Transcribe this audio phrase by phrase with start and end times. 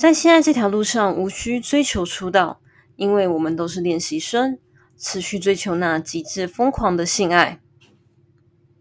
[0.00, 2.62] 在现在这条路上，无需追求出道，
[2.96, 4.58] 因为我们都是练习生，
[4.96, 7.60] 持续追求那极致疯狂的性爱。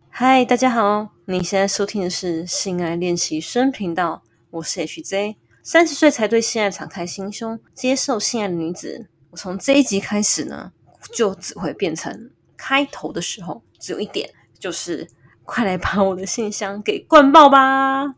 [0.07, 9.09] 嗨，大家好，你现在收听的是性爱练习生频道，我是 HJ，三十岁才对性爱敞开心胸，接受性爱的女子。
[9.31, 10.71] 我从这一集开始呢，
[11.13, 15.09] 就只会变成开头的时候，只有一点，就是
[15.43, 18.15] 快来把我的信箱给灌爆吧！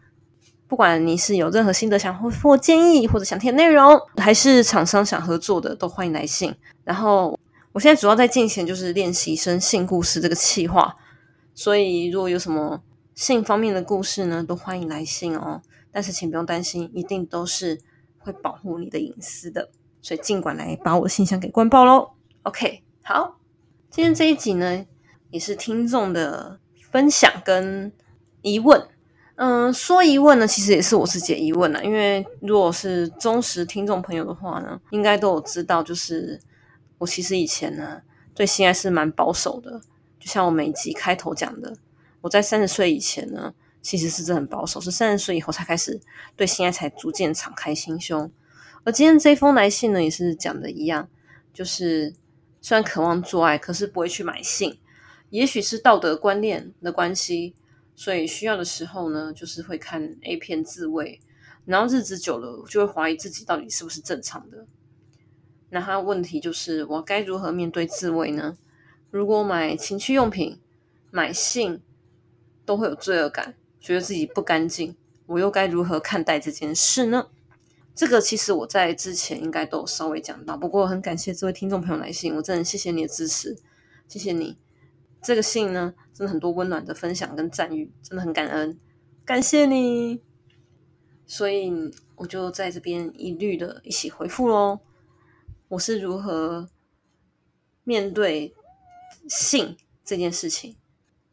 [0.71, 6.55] 不管你是有任何心得想或建议，或者想听内容，还是厂商想合作的，都欢迎来信。
[6.85, 7.37] 然后
[7.73, 10.95] 我现在主要在进行就是练习生性故事这个企划，
[11.53, 12.81] 所以如果有什么
[13.15, 15.61] 性方面的故事呢，都欢迎来信哦。
[15.91, 17.77] 但是请不用担心，一定都是
[18.19, 19.71] 会保护你的隐私的。
[20.01, 22.11] 所以尽管来把我的信箱给关爆喽。
[22.43, 23.35] OK，好，
[23.89, 24.85] 今天这一集呢，
[25.31, 27.91] 也是听众的分享跟
[28.41, 28.87] 疑问。
[29.43, 31.81] 嗯，说疑问呢，其实也是我自己的疑问啦。
[31.81, 36.39] 因为如果是忠实听众朋友的话呢，应该都有知道，就是
[36.99, 38.03] 我其实以前呢
[38.35, 39.81] 对性爱是蛮保守的。
[40.19, 41.75] 就像我每集开头讲的，
[42.21, 45.99] 我在三十岁以前呢，其实是真的很保守，是三十岁以后才开始
[46.35, 48.31] 对性爱才逐渐敞开心胸。
[48.83, 51.09] 而今天这封来信呢，也是讲的一样，
[51.51, 52.13] 就是
[52.61, 54.77] 虽然渴望做爱，可是不会去买性，
[55.31, 57.55] 也许是道德观念的关系，
[58.01, 61.21] 所以需要的时候呢，就是会看 A 片自慰，
[61.65, 64.65] 然后日子久了，就会怀疑自己到底是不是正常的。
[65.69, 68.57] 那他问题就是，我该如何面对自慰呢？
[69.11, 70.59] 如果买情趣用品、
[71.11, 71.79] 买性
[72.65, 74.95] 都会有罪恶感，觉得自己不干净，
[75.27, 77.27] 我又该如何看待这件事呢？
[77.93, 83.55] 这个其实我在之前应该都有稍微讲到，不过很感谢这位听众朋友来信，我真的谢谢你的支持，
[84.07, 84.57] 谢谢你。
[85.21, 88.79] 这个信呢，真的很多温暖的分享跟赞誉，真的很感恩，
[89.23, 90.21] 感谢你。
[91.25, 91.71] 所以
[92.15, 94.79] 我就在这边一律的一起回复喽。
[95.69, 96.67] 我是如何
[97.83, 98.53] 面对
[99.29, 100.75] 性这件事情？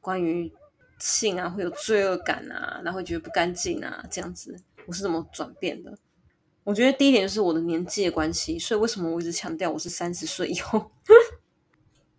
[0.00, 0.52] 关于
[0.98, 5.98] 性啊，会有罪恶感啊，然后会觉得不干净啊，这样子，我是怎么转变的？
[6.62, 10.92] 我觉得第一点就是我的年纪的关系，所以为什么我一直强调我是三十岁以后？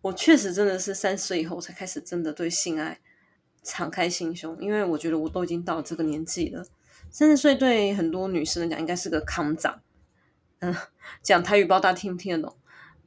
[0.02, 3.00] 我确实真的是三十岁以后才开始真的对性爱
[3.64, 6.66] 敞开心胸，因为我觉得我都已经到这个年纪了。
[7.12, 9.82] 三十岁对很多女生来讲应该是个康长，
[10.60, 10.76] 嗯，
[11.22, 12.58] 讲台语不知道大家听不听得懂？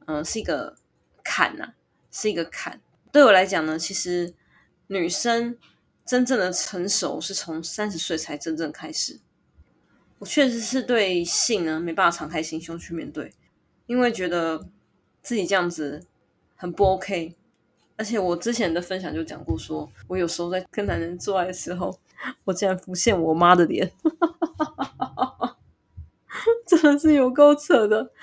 [0.05, 0.75] 嗯，是一个
[1.23, 1.73] 坎呐，
[2.11, 2.81] 是一个坎。
[3.11, 4.33] 对我来讲呢，其实
[4.87, 5.57] 女生
[6.05, 9.19] 真正的成熟是从三十岁才真正开始。
[10.19, 13.33] 我确实是对性呢没办法敞开心胸去面对，
[13.87, 14.67] 因为觉得
[15.21, 16.05] 自己这样子
[16.63, 17.35] 很不 OK。
[17.97, 21.93] 而且我之前的分享就讲过，说我有时候在跟男人做爱的时候，
[22.45, 23.91] 我竟然浮现我妈的脸，
[26.65, 27.97] 真的是有够扯的。
[27.97, 28.15] 我现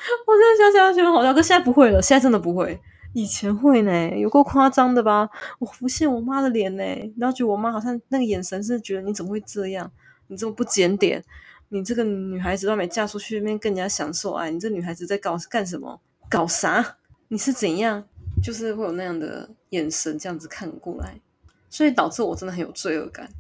[0.59, 2.81] 在想想觉得好笑，可现在不会了，现在真的不会，
[3.13, 5.29] 以前会呢，有够夸张的吧？
[5.59, 6.83] 我浮现我妈的脸呢，
[7.19, 9.93] 然后觉得我妈好像那个眼神是觉得你怎么会这样？
[10.29, 11.23] 你这么不检点？
[11.69, 14.51] 你这个女孩子都没嫁出去，那边更加享受爱。
[14.51, 16.01] 你这女孩子在搞干什么？
[16.31, 16.97] 搞啥？
[17.29, 18.07] 你是怎样？
[18.43, 21.21] 就是会有那样的眼神这样子看过来，
[21.69, 23.31] 所以导致我真的很有罪恶感，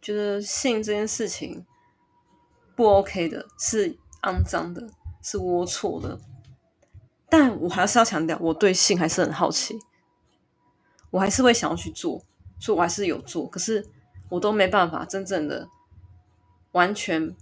[0.00, 1.64] 觉得性这件事情
[2.74, 4.88] 不 OK 的，是肮脏的，
[5.22, 6.18] 是龌龊的。
[7.28, 9.78] 但我还是要强调，我对性还是很好奇，
[11.10, 12.22] 我还是会想要去做，
[12.58, 13.48] 所以我还是有做。
[13.48, 13.86] 可是
[14.28, 15.68] 我都没办法真正的。
[16.72, 17.36] 完全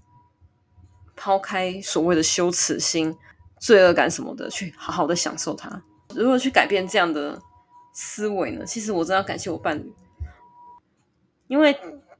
[1.17, 3.17] 抛开所谓的羞耻心、
[3.59, 5.83] 罪恶感什么的，去好好的享受它。
[6.15, 7.41] 如何去改变这样的
[7.93, 8.65] 思维呢？
[8.65, 9.93] 其实我真的要感谢我伴侣，
[11.49, 11.77] 因为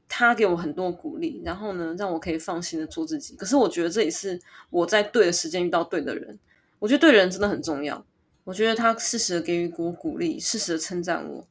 [0.07, 3.35] 他给我很多鼓励，然后呢，让我可以放心的做自己。
[3.35, 4.39] 可是我觉得这也是
[4.69, 6.37] 我在对的时间遇到对的人。
[6.79, 8.05] 我觉得对人真的很重要。
[8.43, 11.47] 我觉得他适时的给予我鼓励，适时的称赞我，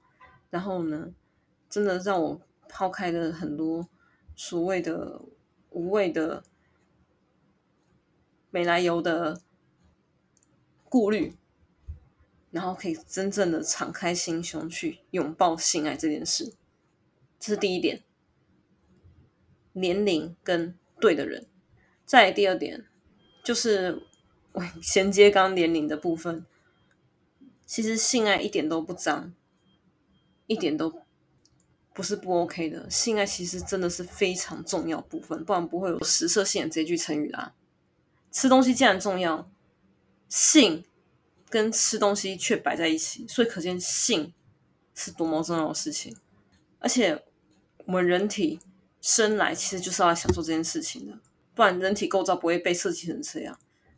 [0.50, 1.08] 然后呢，
[1.68, 3.88] 真的让我抛开了很多
[4.36, 5.20] 所谓的。
[5.74, 6.44] 无谓的、
[8.50, 9.40] 没来由的
[10.86, 11.34] 顾虑，
[12.52, 16.54] 然后可以真正的敞开心胸去拥抱性爱这件事，
[17.40, 18.04] 这是第一点。
[19.72, 21.48] 年龄跟对的人，
[22.06, 22.86] 再第二点
[23.42, 24.06] 就是
[24.52, 26.46] 我 衔接刚年龄的部分。
[27.66, 29.34] 其实性爱一点都不脏，
[30.46, 31.02] 一点都。
[31.94, 37.54] 不是不 OK 的，性爱其实真的是非常重要部分，不然不会有“食色性也”这句成语啦。
[38.30, 39.50] 吃东西既然重要，
[40.26, 40.86] 性
[41.52, 44.32] 跟吃东西却摆在一起，所以可见性
[44.94, 46.16] 是多么重要的事情。
[46.78, 47.22] 而且
[47.84, 48.58] 我们人体
[49.02, 51.12] 生来其实就是要享受这件事情的，
[51.54, 53.56] 不不然人体构造不会被设计成这样。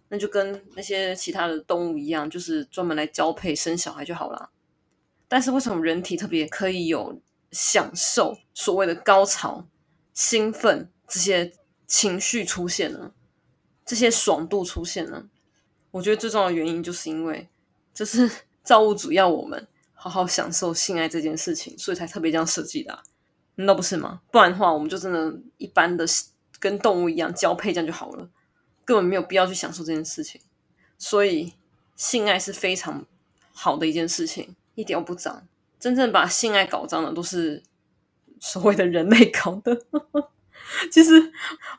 [0.08, 4.50] 那就跟那些其他的动物一样，就是专门来交配生小孩就好了。
[5.28, 7.20] 但是为什么人体特别可以有
[7.52, 9.66] 享受所谓的高潮、
[10.12, 11.52] 兴奋这些
[11.86, 13.12] 情绪出现呢？
[13.86, 15.30] 这些爽度出现呢？
[15.94, 17.48] 我觉得最重要的原因就是因为
[17.94, 18.28] 这是
[18.64, 23.00] 造物主要我们好好享受性爱这件事情，所以才特别这样设计的。
[23.54, 24.20] 难道不是吗？
[24.32, 26.04] 不然的话，我们就真的一般的
[26.58, 28.28] 跟动物一样交配这样就好了。
[28.84, 30.40] 根本没有必要去享受这件事情，
[30.98, 31.52] 所以
[31.94, 33.06] 性爱是非常
[33.52, 35.46] 好的一件事情，一点都不脏。
[35.78, 37.62] 真正把性爱搞脏的都是
[38.40, 39.80] 所谓的人类搞的。
[40.90, 41.12] 其实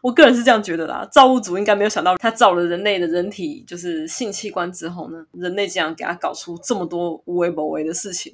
[0.01, 8.33] 我个人是这样觉得啦，造物主应该没有想到，他造了人类的人体就是性器官之后呢，人类竟然给他搞出这么多无为不为的事情，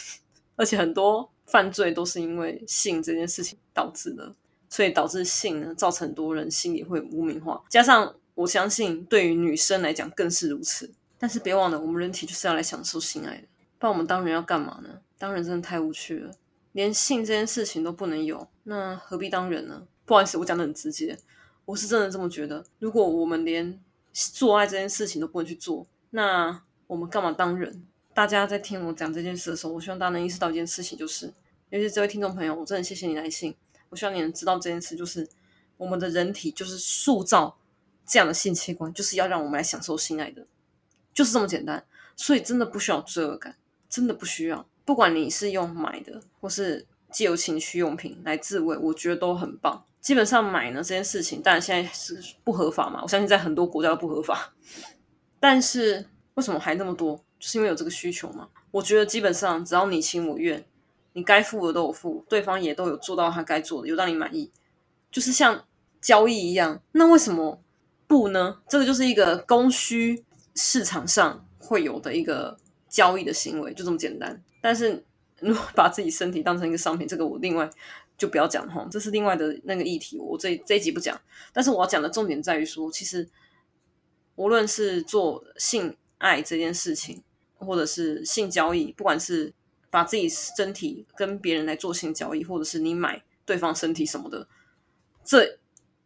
[0.56, 4.34] 而且很多犯罪都是因为性这件事情导致的。
[4.74, 7.62] 所以导致性呢，造成很多人心里会污名化。
[7.68, 10.90] 加上我相信，对于女生来讲更是如此。
[11.18, 13.42] 但是别忘了，我们人体就是要来享受性爱的。
[13.78, 14.88] 不然我们当人要干嘛呢？
[15.18, 16.30] 当人真的太无趣了，
[16.72, 19.82] 连性这件事情都不能有，那何必当人呢？
[20.04, 21.18] 不好意思，我讲的很直接，
[21.64, 22.64] 我是真的这么觉得。
[22.78, 23.80] 如果我们连
[24.12, 27.86] 做爱这件事情都不能去做，那我们干嘛当人？
[28.14, 31.32] 大家在听我讲这件事的时候，我希望大家能意识到一件事情，就是
[31.70, 33.54] 尤其这位听众朋友，我真的谢谢你来信。
[33.88, 35.26] 我希望你能知道这件事，就是
[35.78, 37.56] 我们的人体就是塑造
[38.06, 40.46] 这样的性器官，就是要让我们来享受性爱的，
[41.14, 41.82] 就是这么简单。
[42.14, 43.56] 所以真的不需要罪恶感，
[43.88, 44.66] 真的不需要。
[44.84, 49.86] 不管你是用买的，或是借由情趣用品来自慰，我觉得都很棒。
[50.02, 54.52] 基本上买呢这件事情，当然现在是不合法嘛，我相信在很多国家都不合法。
[55.40, 56.04] 但是
[56.34, 57.16] 为什么还那么多？
[57.38, 58.48] 就是因为有这个需求嘛。
[58.70, 60.62] 我觉得基本上只要你情我愿。
[61.14, 64.50] 你该付的都有付，对方也都有做到他该做的，有让你满意，
[65.10, 65.62] 就是像
[66.00, 66.80] 交易一样。
[66.92, 67.62] 那为什么
[68.06, 68.62] 不呢？
[68.66, 72.56] 这个就是一个供需市场上会有的一个
[72.88, 74.42] 交易的行为，就这么简单。
[74.62, 75.04] 但是
[75.40, 77.68] 如果把自己身体当成一个商品，这个我另外
[78.22, 81.20] 就不要讲哈，这是另外的那个议题，我这这一集不讲。
[81.52, 83.28] 但是我要讲的重点在于说，其实
[84.36, 87.22] 无论是做性爱这件事情，
[87.56, 89.52] 或者是性交易，不管是。
[89.92, 94.48] 把自己身体跟别人来做性交易，或者是你买对方身体什么的，
[95.22, 95.58] 这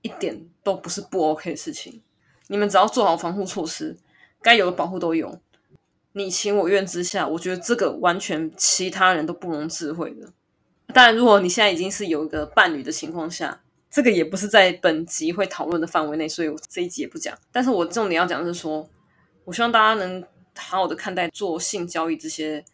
[0.03, 2.03] 一点都不是不 OK 的事情。
[2.49, 3.97] 你们只要做好防护措施，
[4.43, 5.41] 该有的保护都有，
[6.15, 10.33] 你情我愿之下，我觉得这个完全其他人都不容置喙的。
[10.95, 13.61] 当然，如果你现在已经是有一个伴侣的情况下，
[13.91, 17.37] 这个也不是在本集会讨论的范围内，所以我这一集也不讲。
[17.53, 18.89] 但是我重点要讲的是说，
[19.45, 20.23] 我希望大家能
[20.57, 22.65] 好好的看待做性交易这些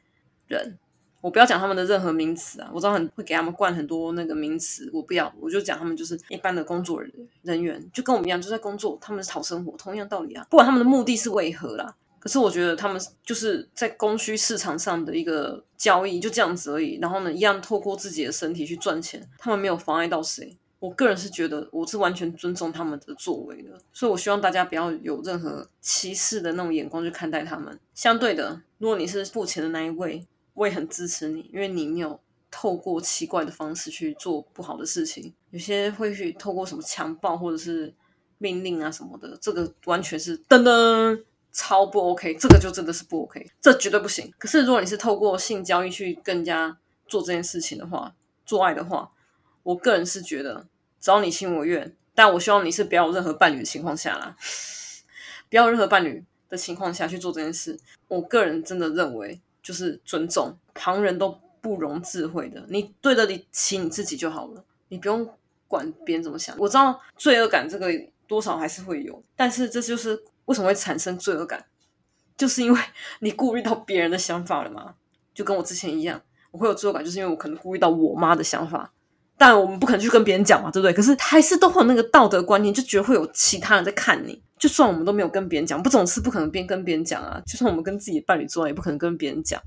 [0.47, 0.79] 人。
[1.21, 7.13] 我不要讲他们的任何名词啊，我知道很会给他们灌很多那个名词，我不要，我就讲他们就是一般的工作人
[7.43, 10.45] 人员，就跟我们一样，就在工作，他们是讨生活，同样道理啊。
[10.51, 17.01] 不管他们的目的是为何啦，可是我觉得他们就是在供需市场上的一个交易，就这样子而已。
[17.03, 20.57] 然后呢，一样透过自己的身体去赚钱，他们没有妨碍到谁。
[20.79, 27.77] 我个人是觉得，我是完全尊重他们的作为的，所以我希望大家不要有任何歧视的那种眼光去看待他们。
[27.95, 30.27] 相对的，如果你是付钱的那一位。
[30.55, 32.21] 我也很支持你，因为你没有
[32.51, 35.33] 透过奇怪的方式去做不好的事情。
[35.51, 37.91] 有些会去透过什么强暴或者是
[38.37, 44.33] 命令啊什么的，这个完全是噔噔超不 OK，这个就真的是不 OK，这绝对不行。
[44.39, 49.11] 可是如果你是透过性交易去更加做这件事情的话，做爱的话，
[49.63, 50.67] 我个人是觉得
[51.01, 54.37] 只要你情我愿，但我希望你是不要有任何伴侣的情况下啦，
[55.49, 57.79] 不要任何伴侣的情况下去做这件事。
[58.09, 59.41] 我个人真的认为。
[59.63, 65.25] 就是尊重旁人都不容智慧的，你对得起你自己就好了，你不用
[65.69, 66.59] 管别人怎么想。
[66.59, 67.89] 我知道罪恶感这个
[68.27, 70.21] 多少还是会有，但是这就是
[70.53, 71.65] 为什么会产生罪恶感，
[72.37, 72.79] 就是因为
[73.21, 74.93] 你顾虑到别人的想法了嘛。
[75.33, 78.93] 就跟我之前一样，我会有罪恶感，就是因为我可能顾虑到我妈的想法，
[79.39, 80.93] 但我们不可能去跟别人讲嘛，对不对？
[80.93, 84.43] 可是还是都会有那个道德观念，就觉得会有其他人在看你。
[84.59, 87.41] 就算我们都没有跟别人讲，不总是不可能边跟别人讲啊。
[87.47, 89.59] 就算我们跟自己的伴侣做，也不可能跟别人讲。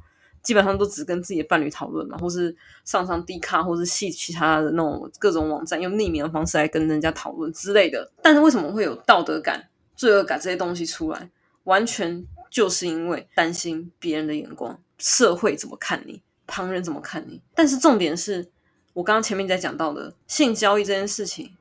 [0.44, 8.12] 基本上都只跟自己的伴侣讨论嘛，或是上上 D 卡，或是系其他的那种各种网站，用匿名的方式来跟人家讨论之类的。
[8.22, 11.30] 但是为什么会有道德感、罪恶感这些东西出来？
[11.64, 17.42] 完全就是因为担心别人的眼光，社会怎么看你，旁人怎么看你。
[17.54, 18.48] 但是重点是
[18.94, 21.56] 我刚刚前面在讲到的性交易这件事情。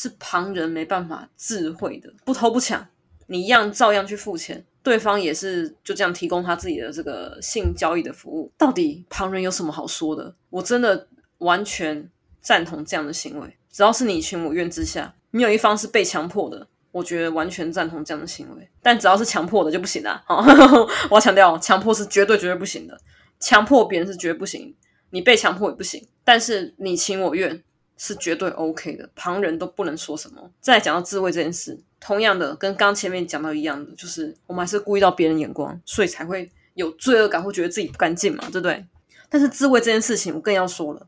[0.00, 2.86] 是旁人没办法智慧的，不偷不抢，
[3.26, 8.48] 你一样照样去付钱，对方也是就这样提供他自己的这个性交易的服务。
[8.56, 10.32] 到底旁人有什么好说的？
[10.50, 12.08] 我真的完全
[12.40, 13.56] 赞同这样的行为。
[13.72, 16.68] 只要是你情我愿之下，没有一方是被强迫的。
[16.98, 20.20] 我觉得完全赞同这样的行为，但只要是强迫的就不行啦。
[20.26, 20.44] 好，
[21.08, 23.00] 我要强调，强迫是绝对绝对不行的，
[23.38, 24.74] 强迫别人是绝对不行，
[25.10, 26.06] 你被强迫也不行。
[26.24, 27.62] 但是你情我愿
[27.96, 30.50] 是绝对 OK 的，旁人都不能说什么。
[30.60, 38.84] 再讲到自慰这件事，同样的跟刚前面讲到一样的，就是我们还是顾虑到别人眼光，所以才会有罪恶感，会觉得自己不干净嘛，对不对？
[39.30, 41.06] 但是自慰这件事情，我更要说了，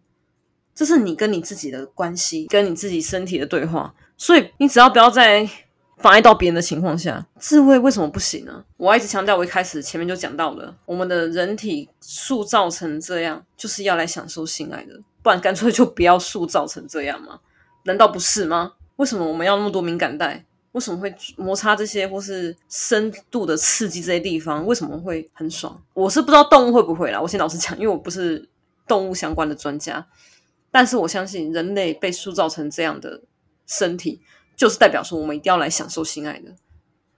[0.75, 5.49] 这是你跟你自己的关系，跟你自己身体的对话，所以你只要不要在。
[6.01, 8.65] 妨碍到别人的情况下，自慰为什么不行呢？
[8.79, 17.41] 我一直强调，我一开始前面就讲到了，我们的人体塑造成这样，就是要来享受性爱的，不然干脆就不要塑造成这样吗？
[17.85, 18.73] 难道不是吗？
[18.97, 20.45] 为什么我们要那么多敏感带？
[20.73, 24.65] 为什么会摩擦这些，或是深度的刺激这些地方？
[24.65, 25.83] 为什么会很爽？
[25.93, 27.21] 我是不知道动物会不会啦。
[27.21, 28.49] 我先老实讲，因为我不是
[28.87, 30.07] 动物相关的专家，
[30.71, 33.21] 但是我相信人类被塑造成这样的
[33.67, 34.21] 身体。
[34.61, 36.55] 就是代表说，我们一定要来享受性爱的，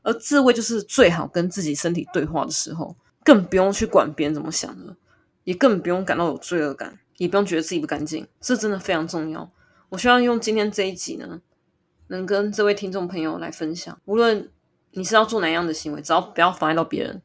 [0.03, 2.95] 而自慰就是最好跟自己身体对话的时候，
[3.25, 4.97] 更不用去管别人怎么想的，
[5.43, 9.51] 也更不用感到有罪恶感，也不用觉得自己不干净，这真的非常重要。
[9.89, 11.41] 我希望用今天这一集呢，
[12.07, 14.49] 能跟这位听众朋友来分享，无论
[14.93, 17.21] 你是要做哪样的行为，只要不要妨碍到别人，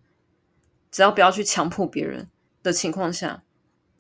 [0.90, 2.28] 只要不要去强迫别人
[2.64, 3.44] 的情况下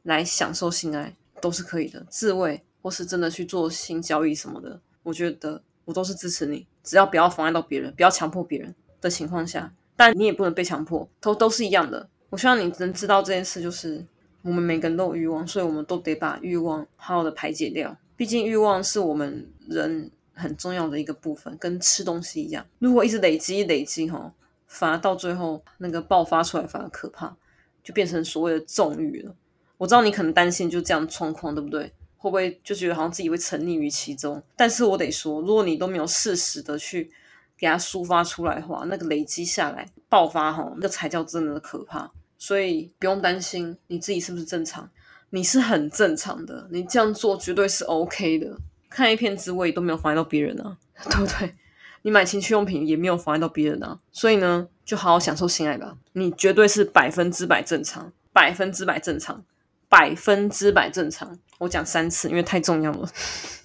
[0.01, 2.03] 来享受性爱，都是可以的。
[2.09, 5.61] 自慰或是真的去做性交易什么的，我觉得。
[5.87, 12.09] 我都是支持你，只要不要妨碍到别人，不要强迫别人的情况下，但你也不能被强迫，都都是一样的。
[12.29, 14.05] 我希望你能知道这件事，就是
[14.41, 17.95] 我们每个人都有欲望，所以我们都得把欲望好好的排解掉。
[18.17, 24.33] 毕竟欲望是我们人很重要的一个部分，跟吃东西一样，如果一直累积累积哈，
[24.67, 27.33] 反而到最后那个爆发出来反而可怕，
[27.81, 29.33] 就变成所谓的纵欲了。
[29.77, 31.93] 我知道你可能担心就这样状况，对不对？
[32.17, 34.41] 会不会就觉得好像自己会沉溺于其中？
[34.55, 37.11] 但是我得说，如果你都没有适时的去
[37.57, 42.11] 给他抒发出来的话，那个累积下来爆发哈，那才叫真的可怕。
[42.37, 44.89] 所以不用担心你自己是不是正常，
[45.31, 48.57] 你是很正常的，你这样做绝对是 OK 的。
[48.89, 50.77] 看一片滋味都没有妨碍到别人啊，
[51.09, 51.55] 对不对？
[52.03, 55.97] 你买情趣用品也没有妨碍到别人啊，所以呢，就好好享受性爱吧。
[56.13, 59.43] 你绝对是百分之百正常，百分之百正常。
[59.89, 63.09] 百分之百正常，我讲三次，因为太重要了。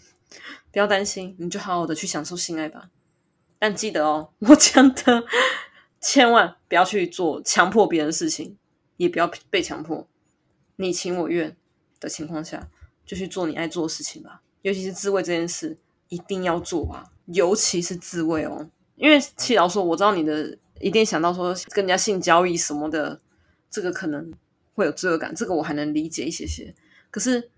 [0.72, 2.88] 不要担心，你就好好的去享受性爱吧。
[3.58, 5.24] 但记得哦， 我讲的
[6.00, 8.56] 千万不要去做强迫别人的事情，
[8.96, 10.06] 也不要被强迫。
[10.76, 11.56] 你情我愿
[12.00, 12.68] 的情况下，
[13.04, 14.40] 就去做你爱做的事情吧。
[14.62, 15.76] 尤其是自慰这件事，
[16.08, 17.04] 一定要做啊！
[17.26, 23.20] 尤其是自慰哦，因为七老说，我知道你的一定想到说跟人家性交易什么的，
[23.68, 24.32] 这个可能。
[24.74, 26.74] 会有罪恶感，这个我还能理解一些些。
[27.10, 27.50] 可是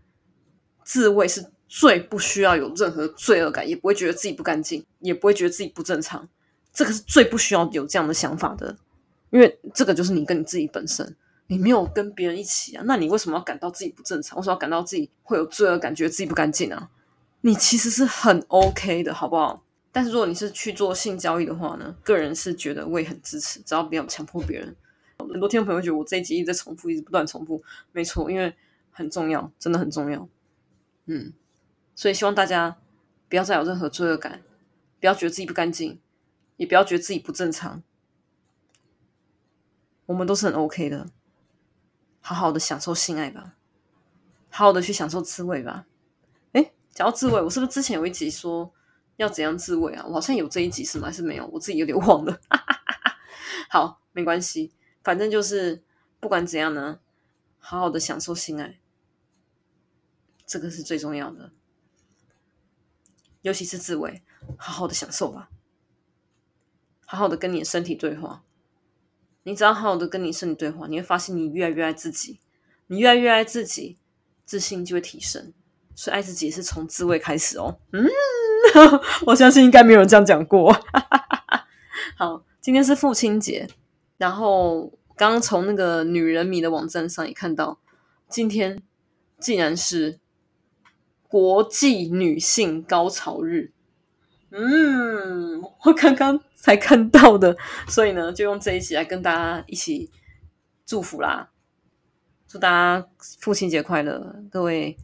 [0.85, 6.29] 自慰是最不需要有任何罪恶感，也不会觉得自己不干净，也不会觉得自己不正常。
[6.73, 8.77] 这个是最不需要有这样的想法的，
[9.31, 11.15] 因为这个就是你跟你自己本身，
[11.47, 14.37] 你没有跟别人一起啊，那你为什么要感到自己不正常？
[14.39, 16.91] 为什么要感到自己会有罪恶感，觉得自己不干净啊？
[17.43, 19.65] 你其实是很 OK 的，好不好？
[19.93, 24.75] 但是如果你是去做性交易的话呢，个人是觉得我也很支持，只要不要强迫别人。
[25.19, 28.55] 很多听众朋友觉得我这一集一直在重复，一直不断重复，没错，因为
[28.91, 30.29] 很重要，真的很重要。
[31.07, 31.33] 嗯，
[31.95, 32.79] 所以希望大家
[33.29, 34.43] 不要再有任何罪恶感，
[35.01, 36.01] 不要觉得自己不干净，
[36.57, 37.83] 也不要觉得自己不正常。
[40.07, 41.09] 我们都是很 OK 的，
[42.21, 43.55] 好好的享受性爱吧，
[44.51, 45.87] 好好的去享受自慰吧。
[46.53, 48.73] 哎，讲到自慰，我是不是之前有一集说
[49.17, 50.05] 要怎样自慰啊？
[50.07, 51.07] 我好像有这一集是吗？
[51.07, 51.47] 还是没有？
[51.47, 52.39] 我自己有点忘了。
[53.71, 54.73] 好，没关系。
[55.05, 55.85] 反正就是
[56.19, 56.99] 不管怎样呢，
[57.59, 58.81] 好好的享受性爱，
[60.45, 61.53] 这个是最重要的。
[63.43, 64.23] 尤其是自慰，
[64.57, 65.51] 好好的享受吧，
[67.05, 68.43] 好好的跟你的身体对话。
[69.43, 72.41] 你只要好好的跟你身体对话，你会发现你越来越爱自己，
[72.87, 73.99] 你越来越爱自己，
[74.47, 75.53] 自信就会提升。
[75.95, 77.79] 所以爱自己是从自慰开始哦。
[77.93, 78.09] 嗯，
[79.29, 80.73] 我相信应该没有人这样讲过。
[82.17, 83.69] 好，今天是父亲节。
[84.17, 87.79] 然后刚刚从那个女人迷的网站上也看到，
[88.29, 88.83] 今天
[89.39, 90.19] 竟然是
[91.29, 93.73] 国际女性高潮日。
[94.51, 97.57] 嗯，我刚刚才看到的，
[97.89, 100.11] 所以呢，就用这一集来跟大家一起
[100.87, 101.51] 祝福啦！
[102.47, 103.07] 祝大家
[103.41, 104.97] 父亲节快乐，各位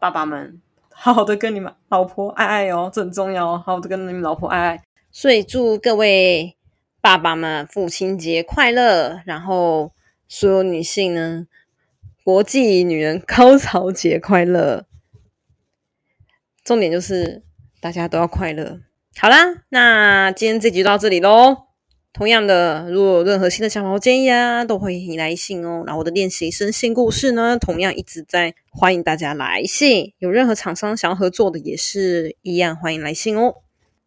[0.00, 0.60] 爸爸们，
[0.90, 4.82] 好好的跟你们老婆爱爱哦，这很重要哦，好好的跟你们老婆爱爱。
[5.10, 6.57] 所以祝各位。
[7.08, 9.22] 爸爸们，父亲节快乐！
[9.24, 9.94] 然后
[10.28, 11.46] 所有女性呢，
[12.22, 14.84] 国际女人高潮节快乐！
[16.62, 17.42] 重点就是
[17.80, 18.80] 大家都要快乐。
[19.16, 21.68] 好啦，那今天这集就到这里喽。
[22.12, 25.84] 同样的，如果有任何新的想法或建议啊，都欢迎来信哦。
[25.86, 30.12] 然后我的练习生新故事呢，同样一直在欢迎大家来信。
[30.18, 33.54] 有任何厂商想要合作的，也是一样欢迎来信哦。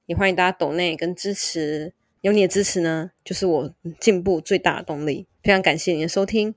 [0.06, 5.28] 也欢迎大家抖内跟支持，有你的支持呢，就是我进步最大的动力。
[5.44, 6.56] 非常感谢你的收听，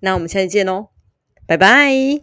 [0.00, 0.88] 那我们下期见喽，
[1.46, 2.18] 拜拜。